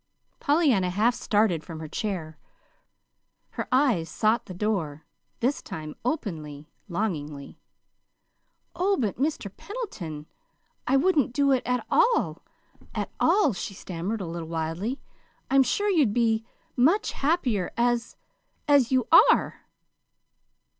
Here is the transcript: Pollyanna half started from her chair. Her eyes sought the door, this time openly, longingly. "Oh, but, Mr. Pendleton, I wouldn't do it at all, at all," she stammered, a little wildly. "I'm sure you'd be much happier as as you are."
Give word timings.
Pollyanna 0.39 0.89
half 0.89 1.13
started 1.13 1.63
from 1.63 1.79
her 1.79 1.87
chair. 1.87 2.39
Her 3.51 3.67
eyes 3.71 4.09
sought 4.09 4.47
the 4.47 4.53
door, 4.55 5.05
this 5.41 5.61
time 5.61 5.93
openly, 6.03 6.71
longingly. 6.89 7.59
"Oh, 8.75 8.97
but, 8.97 9.17
Mr. 9.17 9.55
Pendleton, 9.55 10.25
I 10.87 10.97
wouldn't 10.97 11.33
do 11.33 11.51
it 11.51 11.61
at 11.67 11.85
all, 11.91 12.41
at 12.95 13.11
all," 13.19 13.53
she 13.53 13.75
stammered, 13.75 14.21
a 14.21 14.25
little 14.25 14.49
wildly. 14.49 14.99
"I'm 15.51 15.61
sure 15.61 15.91
you'd 15.91 16.15
be 16.15 16.43
much 16.75 17.11
happier 17.11 17.71
as 17.77 18.15
as 18.67 18.91
you 18.91 19.07
are." 19.29 19.67